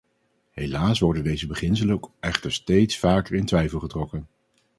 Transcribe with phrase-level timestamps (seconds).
[0.51, 4.27] Helaas worden deze beginselen echter steeds vaker in twijfel getrokken.